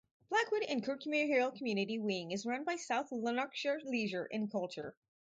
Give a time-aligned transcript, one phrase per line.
[0.29, 4.95] Blackwood and Kirkmuirhill Community Wing is run by South Lanarkshire Leisure and Culture.